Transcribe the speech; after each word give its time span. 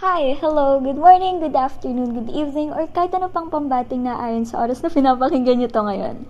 Hi, 0.00 0.32
hello, 0.40 0.80
good 0.80 0.96
morning, 0.96 1.44
good 1.44 1.52
afternoon, 1.52 2.16
good 2.16 2.32
evening, 2.32 2.72
or 2.72 2.88
kahit 2.88 3.12
ano 3.12 3.28
pang 3.28 3.52
pambating 3.52 4.08
na 4.08 4.16
ayon 4.16 4.48
sa 4.48 4.64
oras 4.64 4.80
na 4.80 4.88
pinapakinggan 4.88 5.60
nyo 5.60 5.68
to 5.68 5.76
ngayon. 5.76 6.24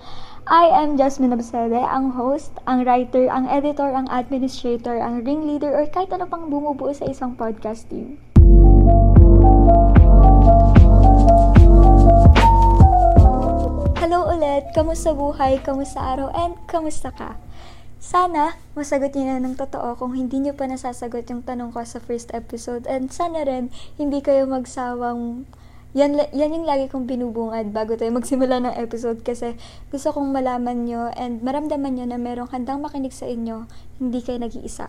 I 0.51 0.75
am 0.75 0.99
Jasmine 0.99 1.31
Absede, 1.39 1.79
ang 1.79 2.11
host, 2.19 2.51
ang 2.67 2.83
writer, 2.83 3.31
ang 3.31 3.47
editor, 3.47 3.95
ang 3.95 4.11
administrator, 4.11 4.99
ang 4.99 5.23
ringleader, 5.23 5.71
or 5.71 5.87
kahit 5.87 6.11
ano 6.11 6.27
pang 6.27 6.51
bumubuo 6.51 6.91
sa 6.91 7.07
isang 7.07 7.39
podcast 7.39 7.87
team. 7.87 8.19
Hello 14.03 14.35
ulit, 14.35 14.67
kamusta 14.75 15.15
buhay, 15.15 15.63
kamusta 15.63 16.03
araw, 16.03 16.27
and 16.35 16.59
kamusta 16.67 17.15
ka? 17.15 17.39
Sana, 18.01 18.57
masagot 18.73 19.13
niyo 19.13 19.29
na 19.29 19.45
ng 19.45 19.61
totoo 19.61 19.93
kung 20.01 20.17
hindi 20.17 20.41
niyo 20.41 20.57
pa 20.57 20.65
nasasagot 20.65 21.29
yung 21.29 21.45
tanong 21.45 21.69
ko 21.69 21.85
sa 21.85 22.01
first 22.01 22.33
episode. 22.33 22.89
And 22.89 23.13
sana 23.13 23.45
rin, 23.45 23.69
hindi 24.01 24.25
kayo 24.25 24.49
magsawang... 24.49 25.45
Yan, 25.93 26.17
yan 26.33 26.57
yung 26.57 26.65
lagi 26.65 26.89
kong 26.89 27.05
binubungad 27.05 27.77
bago 27.77 28.01
tayo 28.01 28.09
magsimula 28.15 28.63
ng 28.65 28.79
episode 28.79 29.21
kasi 29.21 29.59
gusto 29.93 30.15
kong 30.17 30.33
malaman 30.33 30.87
nyo 30.87 31.11
and 31.19 31.45
maramdaman 31.45 31.99
nyo 31.99 32.07
na 32.09 32.17
merong 32.17 32.49
handang 32.55 32.81
makinig 32.81 33.13
sa 33.13 33.29
inyo, 33.29 33.69
hindi 34.01 34.25
kayo 34.25 34.41
nag-iisa. 34.41 34.89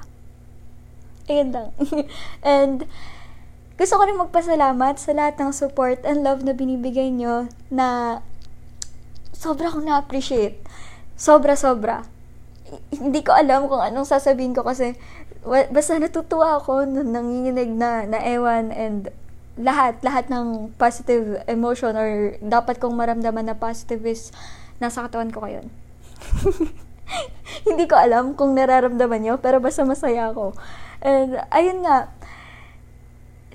Ayun 1.27 1.51
lang. 1.51 1.75
and 2.47 2.87
gusto 3.75 3.97
ko 3.99 4.07
rin 4.07 4.23
magpasalamat 4.23 4.95
sa 5.01 5.11
lahat 5.11 5.35
ng 5.35 5.51
support 5.51 5.99
and 6.07 6.23
love 6.23 6.47
na 6.47 6.55
binibigay 6.55 7.11
nyo 7.11 7.51
na 7.67 8.21
sobra 9.35 9.67
kong 9.67 9.89
na-appreciate. 9.89 10.63
Sobra-sobra 11.19 12.20
hindi 12.91 13.21
ko 13.23 13.35
alam 13.35 13.67
kung 13.67 13.83
anong 13.83 14.07
sasabihin 14.07 14.55
ko 14.55 14.63
kasi 14.63 14.95
basta 15.45 15.97
natutuwa 15.97 16.61
ako 16.61 16.85
nung 16.85 17.11
nanginginig 17.11 17.73
na, 17.73 18.05
na 18.05 18.19
ewan 18.21 18.69
and 18.71 19.09
lahat, 19.59 19.99
lahat 20.05 20.31
ng 20.31 20.71
positive 20.79 21.43
emotion 21.49 21.97
or 21.97 22.39
dapat 22.39 22.79
kong 22.79 22.95
maramdaman 22.95 23.51
na 23.51 23.57
positive 23.57 24.01
is 24.07 24.31
nasa 24.79 25.03
katawan 25.05 25.29
ko 25.29 25.43
ngayon. 25.43 25.67
hindi 27.67 27.85
ko 27.85 27.99
alam 27.99 28.33
kung 28.33 28.55
nararamdaman 28.55 29.21
nyo, 29.21 29.35
pero 29.37 29.59
basta 29.59 29.83
masaya 29.83 30.31
ako. 30.31 30.55
And, 31.01 31.41
ayun 31.51 31.83
nga, 31.83 32.13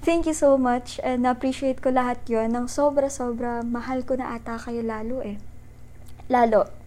thank 0.02 0.28
you 0.28 0.36
so 0.36 0.54
much 0.54 1.02
and 1.02 1.26
na-appreciate 1.26 1.82
ko 1.82 1.90
lahat 1.90 2.22
yon 2.30 2.54
ng 2.54 2.66
sobra-sobra 2.70 3.66
mahal 3.66 4.06
ko 4.06 4.14
na 4.18 4.38
ata 4.38 4.58
kayo 4.60 4.82
lalo 4.84 5.22
eh. 5.24 5.40
Lalo. 6.30 6.85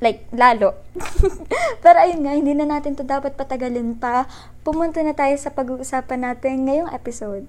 Like, 0.00 0.24
lalo. 0.32 0.80
Pero 1.84 1.96
ayun 2.00 2.24
nga, 2.24 2.32
hindi 2.32 2.56
na 2.56 2.64
natin 2.64 2.96
to 2.96 3.04
dapat 3.04 3.36
patagalin 3.36 4.00
pa. 4.00 4.24
Pumunta 4.64 5.04
na 5.04 5.12
tayo 5.12 5.36
sa 5.36 5.52
pag-uusapan 5.52 6.24
natin 6.24 6.64
ngayong 6.64 6.88
episode. 6.88 7.44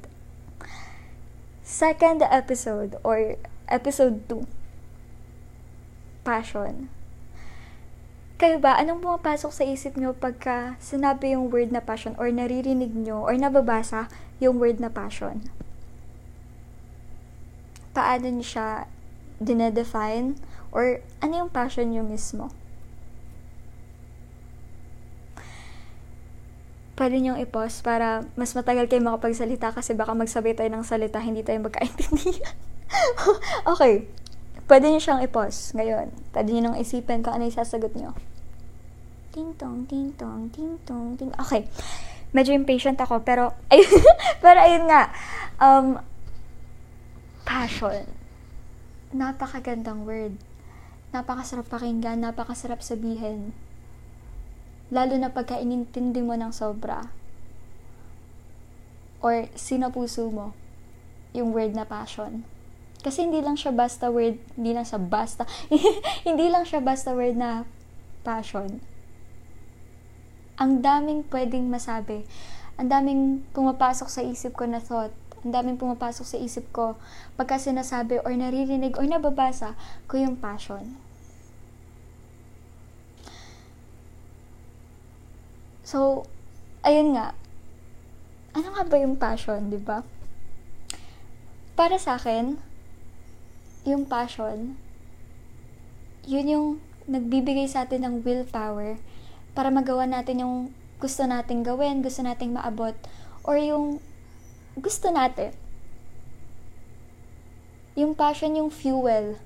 Second 1.64 2.28
episode 2.28 3.00
or 3.08 3.40
episode 3.72 4.28
2. 4.28 4.44
Passion. 6.28 6.92
Kayo 8.36 8.60
ba, 8.60 8.76
anong 8.76 9.00
pumapasok 9.00 9.52
sa 9.56 9.64
isip 9.64 9.96
nyo 9.96 10.12
pagka 10.12 10.76
sinabi 10.84 11.32
yung 11.32 11.48
word 11.48 11.72
na 11.72 11.80
passion 11.80 12.18
or 12.20 12.28
naririnig 12.34 12.92
nyo 12.92 13.24
or 13.24 13.38
nababasa 13.40 14.12
yung 14.44 14.60
word 14.60 14.84
na 14.84 14.92
passion? 14.92 15.48
Paano 17.96 18.28
nyo 18.28 18.44
siya 18.44 18.92
dinedefine? 19.40 20.36
Or 20.72 21.04
ano 21.20 21.34
yung 21.46 21.52
passion 21.52 21.92
nyo 21.92 22.04
mismo? 22.04 22.48
Pwede 26.96 27.20
nyo 27.20 27.36
i-pause 27.40 27.84
para 27.84 28.24
mas 28.40 28.56
matagal 28.56 28.88
kayo 28.88 29.04
makapagsalita 29.04 29.76
kasi 29.76 29.98
baka 29.98 30.16
magsabay 30.16 30.56
tayo 30.56 30.72
ng 30.72 30.86
salita, 30.86 31.20
hindi 31.20 31.44
tayo 31.44 31.60
magkaintindihan. 31.64 32.56
okay. 33.72 34.08
Pwede 34.70 34.88
nyo 34.88 35.02
siyang 35.04 35.20
i-pause 35.26 35.76
ngayon. 35.76 36.14
Pwede 36.32 36.56
nyo 36.56 36.62
nang 36.72 36.78
isipin 36.80 37.20
kung 37.26 37.36
ano 37.36 37.48
yung 37.48 37.58
sasagot 37.58 37.92
nyo. 37.98 38.16
Ting 39.32 39.56
tong, 39.56 39.88
ting 39.88 40.12
tong, 40.16 40.52
ting 40.52 40.80
tong, 40.88 41.16
ting 41.20 41.32
Okay. 41.40 41.68
Medyo 42.32 42.56
impatient 42.56 43.00
ako, 43.00 43.26
pero, 43.28 43.52
ayun, 43.74 43.92
pero 44.40 44.60
ayun 44.64 44.86
nga. 44.88 45.12
Um, 45.60 46.00
passion. 47.44 48.08
Napakagandang 49.12 50.08
word 50.08 50.40
napakasarap 51.12 51.68
pakinggan, 51.68 52.24
napakasarap 52.24 52.80
sabihin. 52.80 53.52
Lalo 54.92 55.16
na 55.16 55.32
pagka 55.32 55.60
inintindi 55.60 56.20
mo 56.20 56.36
ng 56.36 56.52
sobra. 56.52 57.12
Or 59.24 59.48
sinapuso 59.56 60.28
mo 60.28 60.56
yung 61.32 61.56
word 61.56 61.72
na 61.76 61.88
passion. 61.88 62.44
Kasi 63.02 63.26
hindi 63.26 63.42
lang 63.42 63.56
siya 63.56 63.72
basta 63.74 64.12
word, 64.12 64.38
hindi 64.56 64.72
lang 64.76 64.86
siya 64.86 65.00
basta, 65.02 65.48
hindi 66.28 66.48
lang 66.52 66.68
siya 66.68 66.84
basta 66.84 67.16
word 67.16 67.40
na 67.40 67.66
passion. 68.22 68.84
Ang 70.62 70.86
daming 70.86 71.26
pwedeng 71.34 71.72
masabi. 71.74 72.28
Ang 72.78 72.88
daming 72.94 73.22
pumapasok 73.58 74.08
sa 74.10 74.22
isip 74.22 74.54
ko 74.54 74.70
na 74.70 74.78
thought. 74.78 75.14
Ang 75.42 75.52
daming 75.54 75.78
pumapasok 75.82 76.26
sa 76.26 76.38
isip 76.38 76.70
ko 76.70 76.98
pagka 77.34 77.58
sinasabi 77.58 78.22
or 78.22 78.34
naririnig 78.38 78.94
or 78.98 79.06
nababasa 79.10 79.74
ko 80.06 80.22
yung 80.22 80.38
passion. 80.38 80.98
So, 85.82 86.30
ayun 86.86 87.18
nga. 87.18 87.34
Ano 88.54 88.72
nga 88.76 88.84
ba 88.86 88.96
yung 89.02 89.18
passion, 89.18 89.74
di 89.74 89.82
ba? 89.82 90.06
Para 91.74 91.98
sa 91.98 92.16
akin, 92.16 92.62
yung 93.88 94.06
passion, 94.06 94.78
yun 96.30 96.48
yung 96.48 96.68
nagbibigay 97.10 97.66
sa 97.66 97.90
atin 97.90 98.06
ng 98.06 98.16
willpower 98.22 99.02
para 99.58 99.74
magawa 99.74 100.06
natin 100.06 100.46
yung 100.46 100.56
gusto 101.02 101.26
nating 101.26 101.66
gawin, 101.66 102.06
gusto 102.06 102.22
nating 102.22 102.54
maabot, 102.54 102.94
or 103.42 103.58
yung 103.58 103.98
gusto 104.82 105.14
natin. 105.14 105.54
Yung 107.96 108.18
passion 108.18 108.58
yung 108.58 108.74
fuel 108.74 109.38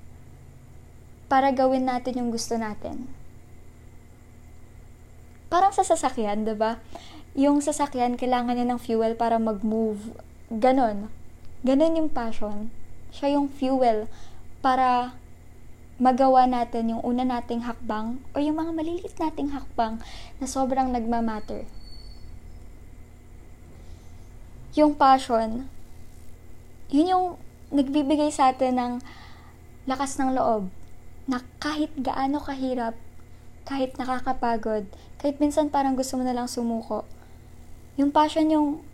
para 1.30 1.52
gawin 1.52 1.84
natin 1.84 2.18
yung 2.18 2.30
gusto 2.32 2.56
natin 2.56 3.12
parang 5.56 5.72
sa 5.72 5.86
sasakyan, 5.86 6.44
'di 6.44 6.54
ba? 6.58 6.82
Yung 7.36 7.62
sasakyan 7.62 8.18
kailangan 8.18 8.56
niya 8.56 8.66
ng 8.68 8.80
fuel 8.80 9.14
para 9.14 9.40
mag-move. 9.40 10.16
Ganon. 10.52 11.08
Ganon 11.64 11.98
yung 11.98 12.10
passion. 12.10 12.68
Siya 13.12 13.36
yung 13.38 13.48
fuel 13.48 14.10
para 14.60 15.16
magawa 15.96 16.44
natin 16.44 16.92
yung 16.92 17.00
una 17.00 17.24
nating 17.24 17.64
hakbang 17.64 18.20
o 18.32 18.40
yung 18.40 18.60
mga 18.60 18.72
maliliit 18.76 19.16
nating 19.16 19.56
hakbang 19.56 19.96
na 20.36 20.44
sobrang 20.44 20.92
nagmamatter. 20.92 21.64
Yung 24.76 24.92
passion, 24.92 25.72
yun 26.92 27.08
yung 27.08 27.26
nagbibigay 27.72 28.28
sa 28.28 28.52
atin 28.52 28.76
ng 28.76 28.92
lakas 29.88 30.20
ng 30.20 30.36
loob 30.36 30.68
na 31.24 31.40
kahit 31.58 31.88
gaano 31.96 32.38
kahirap, 32.44 32.92
kahit 33.64 33.96
nakakapagod, 33.96 34.84
kahit 35.16 35.40
minsan 35.40 35.72
parang 35.72 35.96
gusto 35.96 36.20
mo 36.20 36.28
na 36.28 36.36
lang 36.36 36.44
sumuko. 36.44 37.08
Yung 37.96 38.12
passion 38.12 38.52
yung 38.52 38.84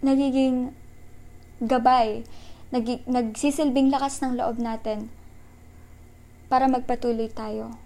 nagiging 0.00 0.72
gabay, 1.60 2.24
nag, 2.72 3.04
nagsisilbing 3.04 3.92
lakas 3.92 4.24
ng 4.24 4.32
loob 4.40 4.56
natin 4.56 5.12
para 6.48 6.72
magpatuloy 6.72 7.28
tayo. 7.28 7.76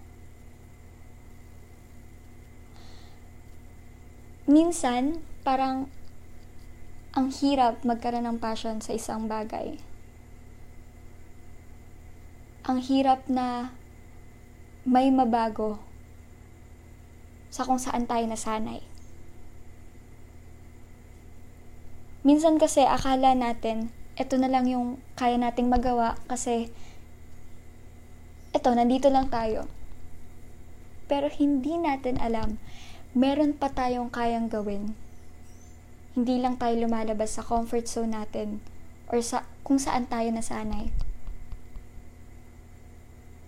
Minsan, 4.47 5.19
parang 5.43 5.91
ang 7.11 7.27
hirap 7.27 7.83
magkaroon 7.83 8.23
ng 8.23 8.39
passion 8.39 8.79
sa 8.79 8.95
isang 8.95 9.27
bagay. 9.27 9.75
Ang 12.63 12.79
hirap 12.79 13.27
na 13.27 13.75
may 14.87 15.11
mabago 15.11 15.75
sa 17.51 17.67
kung 17.67 17.83
saan 17.83 18.07
tayo 18.07 18.23
nasanay. 18.31 18.79
Minsan 22.23 22.55
kasi 22.55 22.87
akala 22.87 23.35
natin, 23.35 23.91
ito 24.15 24.39
na 24.39 24.47
lang 24.47 24.71
yung 24.71 25.03
kaya 25.19 25.35
nating 25.35 25.67
magawa 25.67 26.15
kasi 26.31 26.71
ito, 28.55 28.67
nandito 28.71 29.11
lang 29.11 29.27
tayo. 29.27 29.67
Pero 31.11 31.27
hindi 31.27 31.75
natin 31.75 32.23
alam, 32.23 32.55
meron 33.11 33.51
pa 33.51 33.67
tayong 33.67 34.07
kayang 34.07 34.47
gawin. 34.47 34.95
Hindi 36.13 36.43
lang 36.43 36.59
tayo 36.59 36.75
lumalabas 36.75 37.39
sa 37.39 37.45
comfort 37.45 37.87
zone 37.87 38.15
natin 38.15 38.59
or 39.07 39.19
sa 39.23 39.47
kung 39.63 39.79
saan 39.79 40.07
tayo 40.07 40.27
nasanay. 40.31 40.91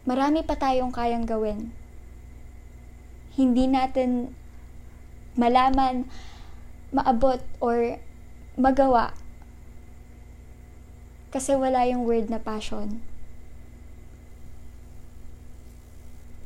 Marami 0.03 0.43
pa 0.43 0.55
tayong 0.55 0.91
kayang 0.91 1.27
gawin 1.27 1.83
hindi 3.33 3.65
natin 3.65 4.29
malaman, 5.33 6.05
maabot, 6.93 7.41
or 7.57 7.97
magawa 8.53 9.17
Kasi 11.33 11.57
wala 11.57 11.89
yung 11.89 12.05
word 12.05 12.29
na 12.29 12.37
passion. 12.37 13.01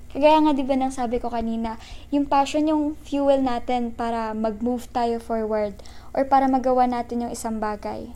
Kagaya 0.07 0.39
nga 0.39 0.56
'di 0.56 0.63
ba 0.63 0.75
nang 0.80 0.95
sabi 0.95 1.19
ko 1.19 1.27
kanina, 1.27 1.75
yung 2.15 2.31
passion 2.31 2.63
yung 2.63 2.95
fuel 3.04 3.44
natin 3.44 3.92
para 3.92 4.31
mag-move 4.31 4.88
tayo 4.88 5.19
forward 5.19 5.75
or 6.15 6.24
para 6.24 6.48
magawa 6.48 6.88
natin 6.88 7.27
yung 7.27 7.33
isang 7.36 7.59
bagay. 7.59 8.07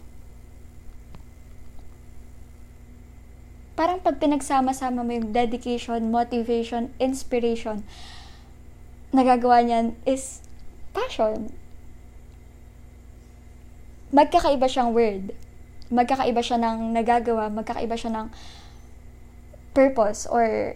Parang 3.76 4.00
pag 4.00 4.22
pinagsama-sama 4.22 5.02
mo 5.04 5.12
yung 5.12 5.36
dedication, 5.36 6.14
motivation, 6.14 6.94
inspiration, 7.02 7.84
nagagawa 9.12 9.60
niyan 9.66 9.98
is 10.08 10.40
passion. 10.96 11.52
Magkakaiba 14.12 14.68
siyang 14.68 14.92
word. 14.96 15.36
Magkakaiba 15.92 16.40
siya 16.40 16.60
ng 16.60 16.96
nagagawa, 16.96 17.52
magkakaiba 17.52 17.96
siya 18.00 18.12
ng 18.16 18.28
purpose 19.72 20.28
or 20.28 20.76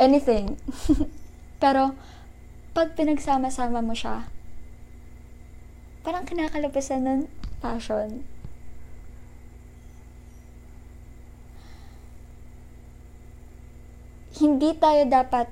anything. 0.00 0.56
Pero, 1.62 1.94
pag 2.72 2.96
pinagsama-sama 2.96 3.84
mo 3.84 3.92
siya, 3.92 4.26
parang 6.02 6.26
kinakalabasan 6.26 7.04
ng 7.04 7.20
passion. 7.62 8.26
Hindi 14.42 14.74
tayo 14.74 15.06
dapat 15.06 15.46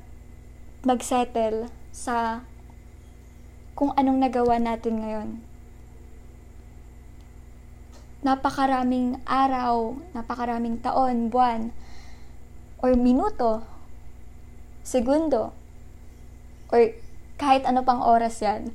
magsettle 0.82 1.70
sa 1.94 2.42
kung 3.78 3.94
anong 3.94 4.18
nagawa 4.18 4.58
natin 4.58 4.98
ngayon. 4.98 5.28
Napakaraming 8.26 9.22
araw, 9.24 9.96
napakaraming 10.12 10.82
taon, 10.82 11.30
buwan, 11.30 11.70
or 12.82 12.98
minuto 12.98 13.69
segundo, 14.82 15.52
or 16.70 16.94
kahit 17.40 17.64
ano 17.64 17.82
pang 17.82 18.04
oras 18.04 18.40
yan, 18.44 18.72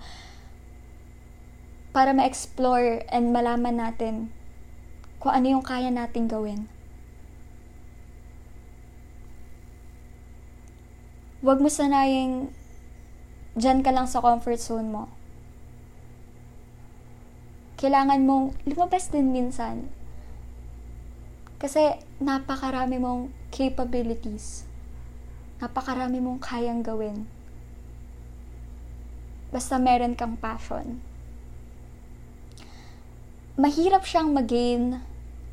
para 1.96 2.12
ma-explore 2.12 3.08
and 3.08 3.32
malaman 3.32 3.80
natin 3.80 4.34
kung 5.24 5.32
ano 5.32 5.58
yung 5.58 5.64
kaya 5.64 5.88
nating 5.88 6.28
gawin. 6.28 6.68
Huwag 11.46 11.62
mo 11.62 11.70
sanaying 11.70 12.50
dyan 13.56 13.80
ka 13.80 13.94
lang 13.94 14.10
sa 14.10 14.20
comfort 14.20 14.60
zone 14.60 14.92
mo. 14.92 15.08
Kailangan 17.80 18.28
mong 18.28 18.58
lumabas 18.68 19.14
din 19.14 19.32
minsan. 19.32 19.88
Kasi 21.62 21.96
napakarami 22.20 23.00
mong 23.00 23.32
capabilities 23.54 24.65
napakarami 25.60 26.20
mong 26.20 26.44
kayang 26.44 26.84
gawin. 26.84 27.24
Basta 29.56 29.80
meron 29.80 30.20
kang 30.20 30.36
passion. 30.36 31.00
Mahirap 33.56 34.04
siyang 34.04 34.36
mag-gain 34.36 35.00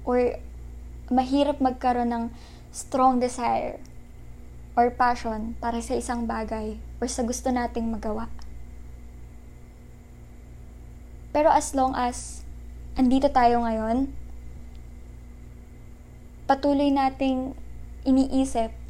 or 0.02 0.42
mahirap 1.06 1.62
magkaroon 1.62 2.10
ng 2.10 2.24
strong 2.74 3.22
desire 3.22 3.78
or 4.74 4.90
passion 4.90 5.54
para 5.62 5.78
sa 5.78 5.94
isang 5.94 6.26
bagay 6.26 6.82
or 6.98 7.06
sa 7.06 7.22
gusto 7.22 7.54
nating 7.54 7.86
magawa. 7.92 8.26
Pero 11.30 11.48
as 11.48 11.72
long 11.78 11.94
as 11.94 12.42
andito 12.98 13.30
tayo 13.30 13.62
ngayon, 13.62 14.10
patuloy 16.50 16.90
nating 16.90 17.54
iniisip 18.02 18.81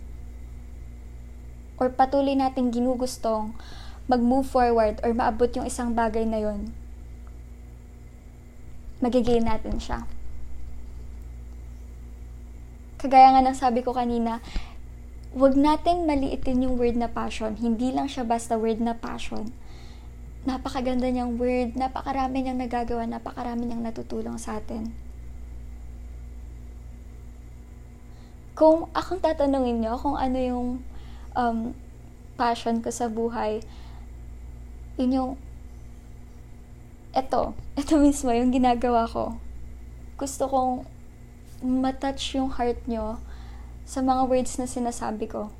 or 1.82 1.90
patuloy 1.90 2.38
nating 2.38 2.70
ginugustong 2.70 3.50
mag-move 4.06 4.46
forward 4.46 5.02
or 5.02 5.10
maabot 5.10 5.50
yung 5.58 5.66
isang 5.66 5.90
bagay 5.90 6.22
na 6.22 6.38
yon, 6.38 6.70
magigain 9.02 9.42
natin 9.42 9.82
siya. 9.82 10.06
Kagaya 13.02 13.34
nga 13.34 13.42
ng 13.42 13.58
sabi 13.58 13.82
ko 13.82 13.90
kanina, 13.90 14.38
wag 15.34 15.58
natin 15.58 16.06
maliitin 16.06 16.62
yung 16.70 16.78
word 16.78 16.94
na 16.94 17.10
passion. 17.10 17.58
Hindi 17.58 17.90
lang 17.90 18.06
siya 18.06 18.22
basta 18.22 18.54
word 18.54 18.78
na 18.78 18.94
passion. 18.94 19.50
Napakaganda 20.46 21.10
niyang 21.10 21.34
word, 21.34 21.74
napakarami 21.74 22.46
niyang 22.46 22.62
nagagawa, 22.62 23.02
napakarami 23.10 23.66
niyang 23.66 23.82
natutulong 23.82 24.38
sa 24.38 24.62
atin. 24.62 24.94
Kung 28.54 28.86
akong 28.94 29.18
tatanungin 29.18 29.82
niyo 29.82 29.98
kung 29.98 30.14
ano 30.14 30.38
yung 30.38 30.68
um, 31.36 31.76
passion 32.36 32.80
ko 32.80 32.88
sa 32.88 33.08
buhay, 33.08 33.60
yun 34.96 35.10
yung, 35.12 35.32
eto, 37.12 37.56
eto 37.80 38.00
mismo 38.00 38.32
yung 38.32 38.52
ginagawa 38.52 39.08
ko. 39.08 39.36
Gusto 40.16 40.48
kong 40.48 40.72
matouch 41.62 42.34
yung 42.34 42.50
heart 42.50 42.78
nyo 42.90 43.22
sa 43.86 44.02
mga 44.02 44.26
words 44.26 44.58
na 44.58 44.66
sinasabi 44.66 45.30
ko. 45.30 45.50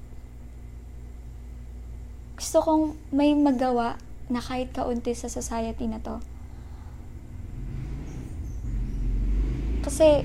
Gusto 2.39 2.59
kong 2.65 2.85
may 3.15 3.37
magawa 3.39 4.01
na 4.27 4.43
kahit 4.43 4.75
kaunti 4.75 5.15
sa 5.15 5.31
society 5.31 5.87
na 5.87 6.03
to. 6.03 6.19
Kasi, 9.83 10.25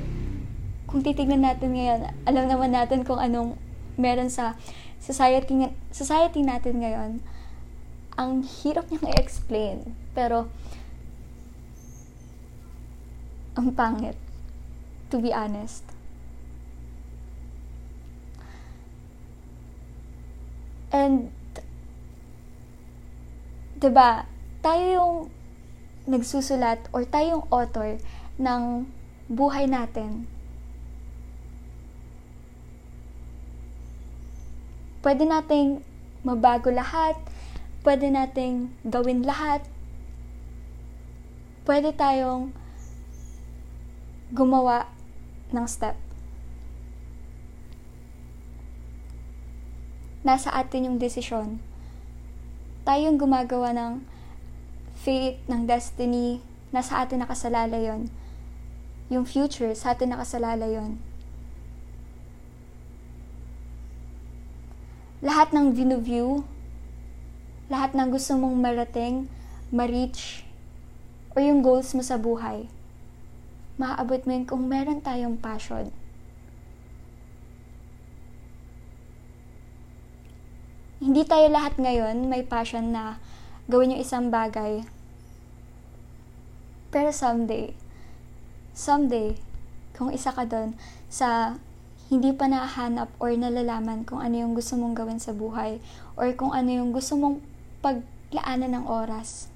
kung 0.86 1.02
titignan 1.02 1.44
natin 1.44 1.76
ngayon, 1.76 2.14
alam 2.24 2.46
naman 2.46 2.72
natin 2.72 3.04
kung 3.04 3.20
anong 3.20 3.58
meron 3.98 4.30
sa 4.30 4.56
society, 5.00 5.72
society 5.90 6.42
natin 6.44 6.84
ngayon, 6.84 7.12
ang 8.18 8.42
hirap 8.42 8.90
niyang 8.90 9.14
i-explain. 9.14 9.94
Pero, 10.18 10.50
ang 13.58 13.74
pangit. 13.74 14.18
To 15.10 15.22
be 15.22 15.32
honest. 15.32 15.86
And, 20.92 21.30
diba, 23.78 24.26
tayo 24.66 24.84
yung 24.84 25.16
nagsusulat 26.08 26.88
or 26.96 27.04
tayo 27.04 27.40
yung 27.40 27.46
author 27.52 28.00
ng 28.40 28.88
buhay 29.28 29.68
natin 29.68 30.26
pwede 35.08 35.24
nating 35.24 35.80
mabago 36.28 36.68
lahat, 36.68 37.16
pwede 37.88 38.12
nating 38.12 38.76
gawin 38.84 39.24
lahat, 39.24 39.64
pwede 41.64 41.96
tayong 41.96 42.52
gumawa 44.36 44.92
ng 45.56 45.64
step. 45.64 45.96
Nasa 50.28 50.52
atin 50.52 50.92
yung 50.92 50.98
desisyon. 51.00 51.64
Tayong 52.84 53.16
gumagawa 53.16 53.72
ng 53.72 54.04
fate, 54.92 55.40
ng 55.48 55.64
destiny, 55.64 56.44
nasa 56.76 57.00
atin 57.00 57.24
nakasalala 57.24 57.80
yon. 57.80 58.12
Yung 59.08 59.24
future, 59.24 59.72
sa 59.72 59.96
atin 59.96 60.12
nakasalala 60.12 60.68
yon. 60.68 61.00
Lahat 65.18 65.50
ng 65.50 65.74
view, 65.74 66.46
lahat 67.74 67.98
ng 67.98 68.14
gusto 68.14 68.38
mong 68.38 68.58
marating, 68.62 69.26
ma-reach, 69.74 70.46
o 71.34 71.42
yung 71.42 71.66
goals 71.66 71.94
mo 71.98 72.06
sa 72.06 72.22
buhay, 72.22 72.70
maaabot 73.82 74.22
mo 74.26 74.32
yun 74.34 74.46
kung 74.46 74.70
meron 74.70 75.02
tayong 75.02 75.38
passion. 75.38 75.90
Hindi 80.98 81.22
tayo 81.26 81.46
lahat 81.54 81.78
ngayon 81.78 82.26
may 82.26 82.42
passion 82.42 82.90
na 82.90 83.22
gawin 83.70 83.94
yung 83.94 84.02
isang 84.02 84.34
bagay. 84.34 84.82
Pero 86.90 87.14
someday, 87.14 87.78
someday, 88.74 89.38
kung 89.94 90.10
isa 90.10 90.34
ka 90.34 90.46
doon 90.46 90.74
sa 91.10 91.62
hindi 92.08 92.32
pa 92.32 92.48
nahanap 92.48 93.12
or 93.20 93.36
nalalaman 93.36 94.08
kung 94.08 94.24
ano 94.24 94.40
yung 94.40 94.56
gusto 94.56 94.80
mong 94.80 94.96
gawin 94.96 95.20
sa 95.20 95.36
buhay 95.36 95.84
or 96.16 96.32
kung 96.32 96.56
ano 96.56 96.72
yung 96.72 96.96
gusto 96.96 97.20
mong 97.20 97.44
paglaanan 97.84 98.80
ng 98.80 98.86
oras. 98.88 99.52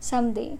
Someday, 0.00 0.56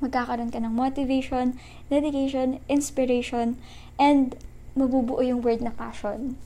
magkakaroon 0.00 0.48
ka 0.48 0.56
ng 0.56 0.72
motivation, 0.72 1.60
dedication, 1.92 2.64
inspiration, 2.72 3.60
and 4.00 4.40
mabubuo 4.72 5.20
yung 5.20 5.44
word 5.44 5.60
na 5.60 5.72
passion. 5.72 6.40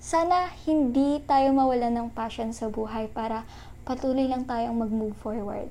Sana 0.00 0.48
hindi 0.64 1.20
tayo 1.28 1.52
mawala 1.52 1.92
ng 1.92 2.08
passion 2.16 2.56
sa 2.56 2.72
buhay 2.72 3.12
para 3.12 3.44
patuloy 3.84 4.24
lang 4.24 4.48
tayong 4.48 4.80
mag-move 4.80 5.12
forward. 5.20 5.68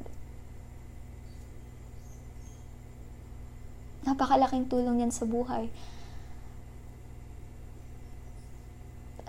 Napakalaking 4.09 4.65
tulong 4.65 5.05
yan 5.05 5.13
sa 5.13 5.29
buhay. 5.29 5.69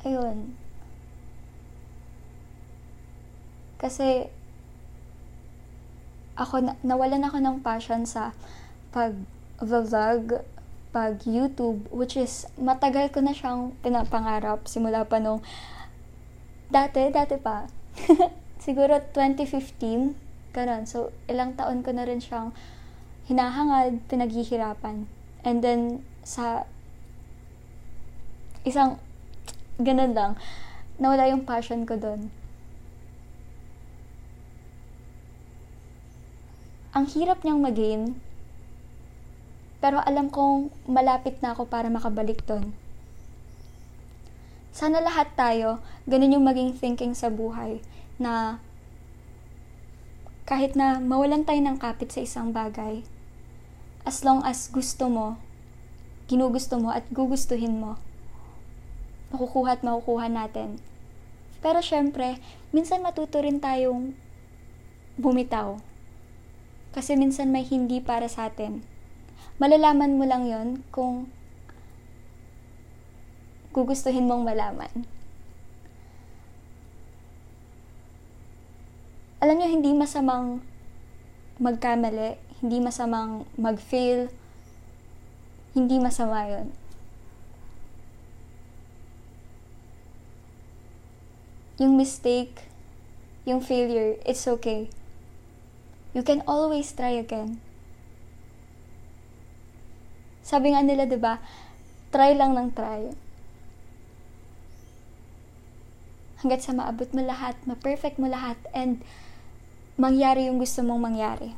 Ayun. 0.00 0.56
Kasi, 3.76 4.32
ako, 6.40 6.64
na, 6.64 6.72
nawalan 6.80 7.28
ako 7.28 7.36
ng 7.44 7.60
passion 7.60 8.08
sa 8.08 8.32
pag-vlog, 8.96 10.40
pag-YouTube, 10.96 11.84
which 11.92 12.16
is, 12.16 12.48
matagal 12.56 13.12
ko 13.12 13.20
na 13.20 13.36
siyang 13.36 13.76
pinapangarap 13.84 14.64
simula 14.64 15.04
pa 15.04 15.20
nung, 15.20 15.44
dati, 16.72 17.12
dati 17.12 17.36
pa, 17.36 17.68
siguro 18.64 18.96
2015, 19.12 20.56
ganun. 20.56 20.88
So, 20.88 21.12
ilang 21.28 21.60
taon 21.60 21.84
ko 21.84 21.92
na 21.92 22.08
rin 22.08 22.24
siyang 22.24 22.56
hinahangad, 23.30 24.02
pinaghihirapan. 24.10 25.06
And 25.46 25.62
then, 25.62 26.02
sa 26.26 26.66
isang, 28.66 28.98
ganun 29.78 30.18
lang, 30.18 30.34
nawala 30.98 31.30
yung 31.30 31.46
passion 31.46 31.86
ko 31.86 31.94
doon. 31.94 32.34
Ang 36.90 37.06
hirap 37.14 37.46
niyang 37.46 37.62
maging, 37.62 38.18
pero 39.78 40.02
alam 40.02 40.26
kong 40.26 40.74
malapit 40.90 41.38
na 41.38 41.54
ako 41.54 41.70
para 41.70 41.86
makabalik 41.86 42.42
doon. 42.50 42.74
Sana 44.74 44.98
lahat 44.98 45.38
tayo, 45.38 45.78
ganun 46.10 46.34
yung 46.34 46.42
maging 46.42 46.74
thinking 46.74 47.14
sa 47.14 47.30
buhay, 47.30 47.78
na 48.18 48.58
kahit 50.50 50.74
na 50.74 50.98
mawalan 50.98 51.46
tayo 51.46 51.62
ng 51.62 51.78
kapit 51.78 52.10
sa 52.10 52.26
isang 52.26 52.50
bagay, 52.50 53.06
as 54.04 54.24
long 54.24 54.40
as 54.44 54.68
gusto 54.72 55.08
mo, 55.08 55.36
ginugusto 56.30 56.78
mo 56.80 56.94
at 56.94 57.04
gugustuhin 57.12 57.80
mo, 57.80 58.00
makukuha 59.34 59.78
at 59.78 59.82
makukuha 59.82 60.30
natin. 60.30 60.80
Pero 61.60 61.84
syempre, 61.84 62.40
minsan 62.72 63.04
matuto 63.04 63.42
rin 63.44 63.60
tayong 63.60 64.16
bumitaw. 65.20 65.76
Kasi 66.90 67.14
minsan 67.14 67.52
may 67.52 67.62
hindi 67.62 68.00
para 68.00 68.26
sa 68.26 68.48
atin. 68.48 68.82
Malalaman 69.60 70.16
mo 70.16 70.24
lang 70.24 70.48
yon 70.48 70.68
kung 70.90 71.28
gugustuhin 73.70 74.26
mong 74.26 74.42
malaman. 74.42 74.90
Alam 79.40 79.56
niyo, 79.56 79.68
hindi 79.72 79.92
masamang 79.96 80.60
magkamali, 81.60 82.36
hindi 82.60 82.76
masamang 82.80 83.48
mag-fail, 83.56 84.28
hindi 85.72 85.96
masama 85.96 86.44
yon. 86.44 86.68
Yung 91.80 91.96
mistake, 91.96 92.68
yung 93.48 93.64
failure, 93.64 94.20
it's 94.28 94.44
okay. 94.44 94.92
You 96.12 96.20
can 96.20 96.44
always 96.44 96.92
try 96.92 97.16
again. 97.16 97.64
Sabi 100.44 100.76
nga 100.76 100.84
nila, 100.84 101.08
'di 101.08 101.16
ba? 101.16 101.40
Try 102.12 102.36
lang 102.36 102.52
ng 102.58 102.74
try. 102.76 103.14
Hanggat 106.44 106.60
sa 106.60 106.76
maabot 106.76 107.08
mo 107.16 107.22
lahat, 107.22 107.56
ma-perfect 107.64 108.18
mo 108.18 108.26
lahat, 108.26 108.58
and 108.76 109.00
mangyari 109.96 110.50
yung 110.50 110.58
gusto 110.58 110.82
mong 110.82 111.14
mangyari. 111.14 111.54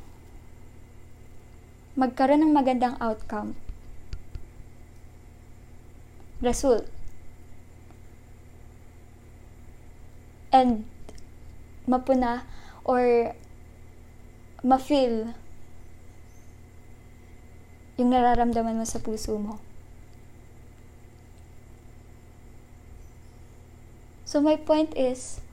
Magkaroon 1.92 2.40
ng 2.40 2.56
magandang 2.56 2.96
outcome. 3.00 3.52
Result. 6.40 6.88
And 10.52 10.88
mapuna 11.84 12.48
or 12.84 13.34
ma-feel 14.62 15.34
yung 17.98 18.08
nararamdaman 18.08 18.78
mo 18.78 18.86
sa 18.86 19.02
puso 19.02 19.36
mo. 19.36 19.58
So 24.24 24.40
my 24.40 24.56
point 24.56 24.96
is, 24.96 25.44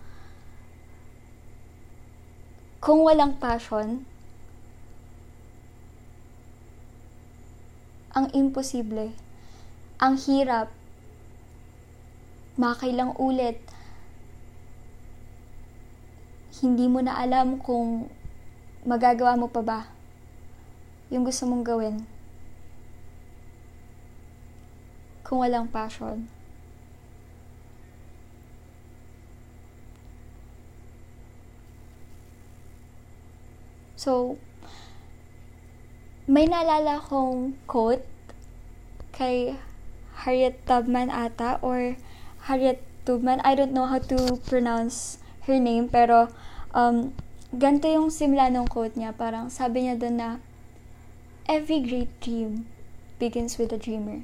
kung 2.80 3.04
walang 3.04 3.36
passion, 3.44 4.08
ang 8.20 8.28
imposible, 8.36 9.16
ang 9.96 10.20
hirap, 10.20 10.68
makailang 12.60 13.16
ulit, 13.16 13.64
hindi 16.60 16.92
mo 16.92 17.00
na 17.00 17.16
alam 17.16 17.56
kung 17.64 18.12
magagawa 18.84 19.40
mo 19.40 19.48
pa 19.48 19.64
ba 19.64 19.80
yung 21.08 21.24
gusto 21.24 21.48
mong 21.48 21.64
gawin. 21.64 22.04
Kung 25.24 25.40
walang 25.40 25.72
passion. 25.72 26.28
So, 33.96 34.36
may 36.30 36.46
naalala 36.46 37.02
kong 37.02 37.58
quote 37.66 38.06
kay 39.10 39.58
Harriet 40.22 40.62
Tubman 40.70 41.10
ata 41.10 41.58
or 41.66 41.98
Harriet 42.46 42.86
Tubman. 43.02 43.42
I 43.42 43.58
don't 43.58 43.74
know 43.74 43.90
how 43.90 43.98
to 43.98 44.38
pronounce 44.46 45.18
her 45.50 45.58
name 45.58 45.90
pero 45.90 46.30
um, 46.78 47.18
ganito 47.50 47.90
yung 47.90 48.14
simula 48.14 48.54
ng 48.54 48.70
quote 48.70 48.94
niya. 48.94 49.10
Parang 49.18 49.50
sabi 49.50 49.90
niya 49.90 49.98
doon 49.98 50.16
na 50.22 50.30
every 51.50 51.82
great 51.82 52.14
dream 52.22 52.70
begins 53.18 53.58
with 53.58 53.74
a 53.74 53.82
dreamer. 53.82 54.22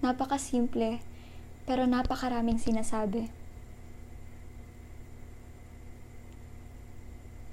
Napaka-simple, 0.00 1.04
pero 1.68 1.84
napakaraming 1.84 2.56
sinasabi. 2.56 3.28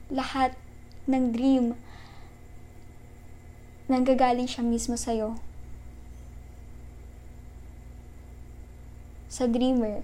Lahat 0.10 0.54
ng 1.06 1.34
dream 1.34 1.78
nanggagaling 3.86 4.50
siya 4.50 4.66
mismo 4.66 4.98
sa'yo. 4.98 5.38
Sa 9.30 9.46
dreamer. 9.46 10.02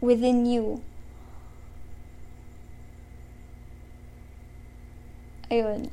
Within 0.00 0.48
you. 0.48 0.80
Ayun. 5.52 5.92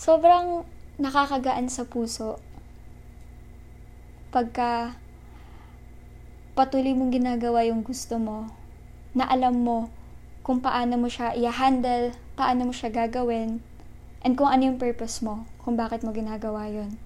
Sobrang 0.00 0.64
nakakagaan 0.96 1.68
sa 1.68 1.84
puso 1.84 2.40
pagka 4.30 4.99
patuloy 6.60 6.92
mong 6.92 7.16
ginagawa 7.16 7.64
yung 7.64 7.80
gusto 7.80 8.20
mo, 8.20 8.52
na 9.16 9.24
alam 9.24 9.64
mo 9.64 9.88
kung 10.44 10.60
paano 10.60 11.00
mo 11.00 11.08
siya 11.08 11.32
i-handle, 11.32 12.12
paano 12.36 12.68
mo 12.68 12.72
siya 12.76 12.92
gagawin, 12.92 13.64
and 14.20 14.36
kung 14.36 14.52
ano 14.52 14.68
yung 14.68 14.76
purpose 14.76 15.24
mo, 15.24 15.48
kung 15.64 15.80
bakit 15.80 16.04
mo 16.04 16.12
ginagawa 16.12 16.68
yon. 16.68 17.00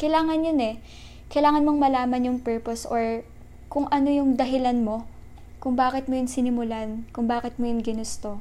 Kailangan 0.00 0.40
yun 0.40 0.56
eh. 0.64 0.80
Kailangan 1.28 1.68
mong 1.68 1.84
malaman 1.84 2.32
yung 2.32 2.38
purpose 2.40 2.88
or 2.88 3.28
kung 3.68 3.92
ano 3.92 4.08
yung 4.08 4.40
dahilan 4.40 4.80
mo, 4.80 5.04
kung 5.60 5.76
bakit 5.76 6.08
mo 6.08 6.16
yun 6.16 6.32
sinimulan, 6.32 7.04
kung 7.12 7.28
bakit 7.28 7.60
mo 7.60 7.68
yun 7.68 7.84
ginusto. 7.84 8.40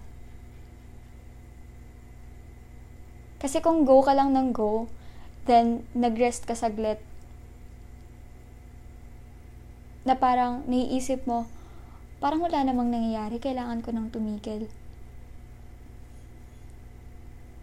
Kasi 3.43 3.59
kung 3.59 3.83
go 3.83 3.99
ka 3.99 4.15
lang 4.15 4.31
ng 4.31 4.55
go, 4.55 4.87
then 5.43 5.83
nag-rest 5.91 6.47
ka 6.47 6.55
saglit, 6.55 7.03
na 10.01 10.17
parang 10.17 10.65
naiisip 10.65 11.25
mo, 11.29 11.46
parang 12.17 12.41
wala 12.41 12.65
namang 12.65 12.89
nangyayari, 12.89 13.38
kailangan 13.38 13.86
ko 13.86 13.93
nang 13.93 14.10
tumigil. 14.10 14.70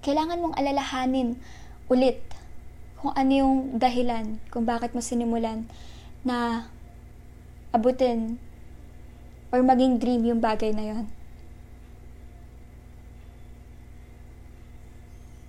Kailangan 0.02 0.40
mong 0.40 0.54
alalahanin 0.54 1.38
ulit 1.90 2.23
kung 2.99 3.14
ano 3.14 3.30
yung 3.30 3.54
dahilan 3.78 4.42
kung 4.50 4.66
bakit 4.66 4.95
mo 4.95 5.02
sinimulan 5.02 5.66
na 6.26 6.66
abutin 7.71 8.38
or 9.54 9.62
maging 9.62 10.02
dream 10.02 10.26
yung 10.26 10.42
bagay 10.42 10.75
na 10.75 10.85
yon. 10.85 11.07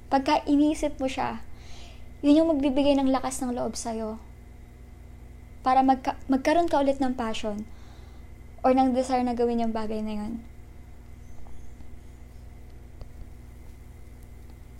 Pagka 0.09 0.41
iniisip 0.49 0.97
mo 0.97 1.05
siya, 1.05 1.45
yun 2.25 2.41
yung 2.41 2.49
magbibigay 2.57 2.97
ng 2.97 3.13
lakas 3.13 3.39
ng 3.45 3.53
loob 3.53 3.77
sa'yo. 3.77 4.17
Para 5.69 5.85
magka- 5.85 6.17
magkaroon 6.25 6.65
ka 6.65 6.81
ulit 6.81 6.97
ng 6.97 7.13
passion 7.13 7.61
or 8.65 8.73
ng 8.73 8.89
desire 8.89 9.21
na 9.21 9.37
gawin 9.37 9.61
yung 9.61 9.69
bagay 9.69 10.01
na 10.01 10.17
yun. 10.17 10.41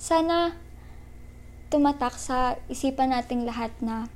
Sana 0.01 0.57
tumatak 1.69 2.17
sa 2.17 2.57
isipan 2.73 3.13
nating 3.13 3.45
lahat 3.45 3.69
na 3.85 4.09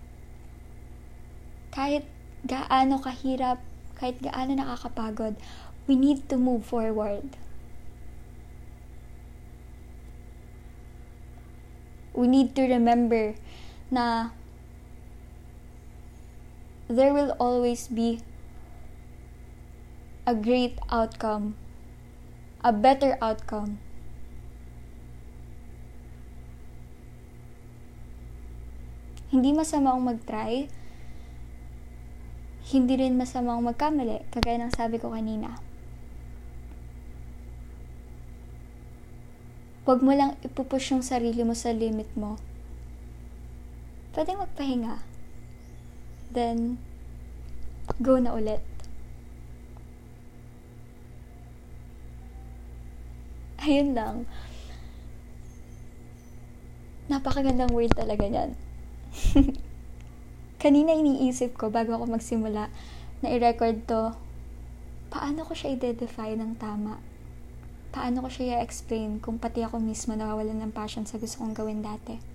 kahit 1.69 2.09
gaano 2.41 2.97
kahirap, 2.97 3.61
kahit 3.93 4.17
gaano 4.17 4.57
nakakapagod, 4.57 5.37
we 5.85 5.93
need 5.93 6.25
to 6.25 6.41
move 6.41 6.65
forward. 6.65 7.37
We 12.17 12.25
need 12.25 12.57
to 12.57 12.65
remember 12.65 13.37
na 13.93 14.33
there 16.93 17.09
will 17.09 17.33
always 17.41 17.89
be 17.89 18.21
a 20.29 20.37
great 20.37 20.77
outcome, 20.93 21.57
a 22.61 22.69
better 22.69 23.17
outcome 23.17 23.81
Hindi 29.33 29.49
masamang 29.49 29.97
mag-try. 30.05 30.69
Hindi 32.69 32.93
rin 33.01 33.17
masamang 33.17 33.65
magkamali, 33.65 34.29
kagaya 34.29 34.61
ng 34.61 34.69
sabi 34.69 35.01
ko 35.01 35.09
kanina. 35.09 35.57
Huwag 39.89 40.05
mo 40.05 40.13
lang 40.13 40.37
ipupush 40.45 40.93
yung 40.93 41.01
sarili 41.01 41.41
mo 41.41 41.57
sa 41.57 41.73
limit 41.73 42.13
mo. 42.13 42.37
Pwede 44.13 44.37
magpahinga. 44.37 45.12
Then, 46.33 46.81
go 48.01 48.17
na 48.17 48.33
ulit. 48.33 48.65
Ayun 53.61 53.93
lang. 53.93 54.25
Napakagandang 57.05 57.69
word 57.69 57.93
talaga 57.93 58.25
niyan. 58.25 58.57
Kanina 60.63 60.97
iniisip 60.97 61.53
ko 61.53 61.69
bago 61.69 61.93
ako 61.93 62.17
magsimula 62.17 62.73
na 63.21 63.27
i-record 63.29 63.85
to, 63.85 64.17
paano 65.13 65.45
ko 65.45 65.53
siya 65.53 65.77
i-define 65.77 66.41
ng 66.41 66.57
tama? 66.57 66.97
Paano 67.93 68.25
ko 68.25 68.33
siya 68.33 68.57
i-explain 68.57 69.21
kung 69.21 69.37
pati 69.37 69.61
ako 69.61 69.77
mismo 69.77 70.17
nawawalan 70.17 70.65
ng 70.65 70.73
passion 70.73 71.05
sa 71.05 71.21
gusto 71.21 71.45
kong 71.45 71.53
gawin 71.53 71.85
dati? 71.85 72.32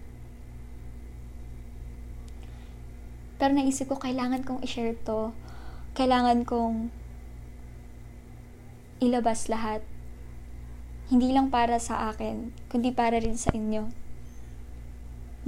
Pero 3.38 3.54
naisip 3.54 3.88
ko, 3.88 3.96
kailangan 3.96 4.42
kong 4.42 4.60
i-share 4.66 4.98
to. 5.06 5.30
Kailangan 5.94 6.42
kong 6.42 6.90
ilabas 8.98 9.46
lahat. 9.46 9.80
Hindi 11.08 11.32
lang 11.32 11.48
para 11.48 11.80
sa 11.80 12.12
akin, 12.12 12.52
kundi 12.68 12.92
para 12.92 13.16
rin 13.16 13.38
sa 13.38 13.54
inyo 13.54 14.08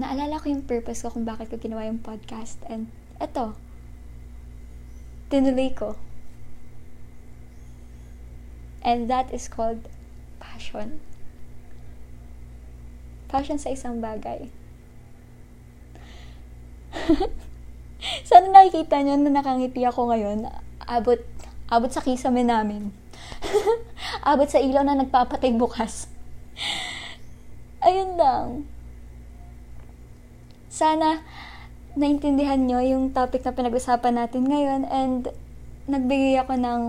naalala 0.00 0.40
ko 0.40 0.49
yung 0.49 0.64
purpose 0.64 1.04
ko 1.04 1.12
kung 1.12 1.28
bakit 1.28 1.52
ko 1.52 1.61
ginawa 1.61 1.85
yung 1.85 2.00
podcast. 2.00 2.56
And 2.64 2.88
eto, 3.20 3.52
tinuloy 5.28 5.76
ko. 5.76 6.00
And 8.80 9.12
that 9.12 9.28
is 9.28 9.44
called 9.44 9.92
passion. 10.40 11.04
Passion 13.28 13.61
sa 13.61 13.76
isang 13.76 14.00
bagay. 14.00 14.49
Sana 18.30 18.46
nakikita 18.46 19.02
nyo 19.02 19.18
na 19.18 19.42
nakangiti 19.42 19.83
ako 19.83 20.14
ngayon. 20.14 20.46
Abot, 20.87 21.18
abot 21.66 21.90
sa 21.90 21.98
kisame 21.98 22.46
namin. 22.46 22.94
abot 24.31 24.46
sa 24.46 24.62
ilaw 24.62 24.87
na 24.87 25.02
nagpapatay 25.02 25.50
bukas. 25.59 26.07
Ayun 27.87 28.14
lang 28.14 28.70
sana 30.81 31.20
naintindihan 31.98 32.62
nyo 32.62 32.78
yung 32.78 33.11
topic 33.11 33.42
na 33.42 33.52
pinag-usapan 33.52 34.16
natin 34.16 34.46
ngayon 34.46 34.87
and 34.87 35.28
nagbigay 35.90 36.38
ako 36.38 36.55
ng 36.55 36.83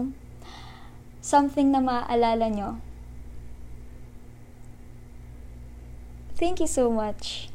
something 1.19 1.73
na 1.73 1.81
maaalala 1.81 2.47
nyo. 2.47 2.69
Thank 6.37 6.61
you 6.61 6.69
so 6.69 6.93
much. 6.93 7.49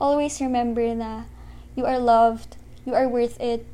Always 0.00 0.40
remember 0.40 0.82
na 0.96 1.28
you 1.76 1.84
are 1.84 2.00
loved, 2.00 2.56
you 2.84 2.94
are 2.94 3.08
worth 3.08 3.40
it, 3.40 3.66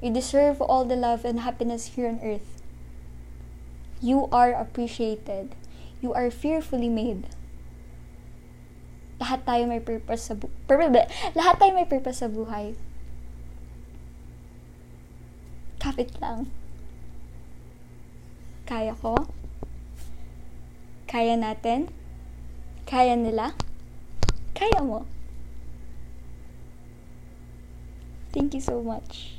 you 0.00 0.12
deserve 0.12 0.60
all 0.60 0.84
the 0.84 0.96
love 0.96 1.24
and 1.24 1.40
happiness 1.40 1.96
here 1.96 2.08
on 2.08 2.20
earth. 2.22 2.62
You 4.00 4.28
are 4.30 4.52
appreciated. 4.52 5.56
You 6.00 6.14
are 6.14 6.30
fearfully 6.30 6.88
made 6.88 7.26
lahat 9.18 9.42
tayo 9.42 9.66
may 9.66 9.82
purpose 9.82 10.30
sa 10.30 10.34
bu- 10.38 10.54
lahat 11.34 11.54
tayo 11.58 11.72
may 11.74 11.86
purpose 11.86 12.22
sa 12.22 12.30
buhay. 12.30 12.78
Kapit 15.82 16.14
lang. 16.22 16.50
Kaya 18.66 18.94
ko. 18.94 19.14
Kaya 21.10 21.34
natin. 21.34 21.90
Kaya 22.86 23.14
nila. 23.14 23.54
Kaya 24.54 24.82
mo. 24.82 25.06
Thank 28.38 28.54
you 28.54 28.60
so 28.60 28.80
much. 28.80 29.37